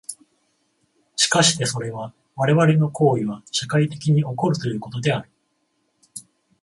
[1.15, 5.29] しかしてそれは我々の行為は社会的に起こるということである。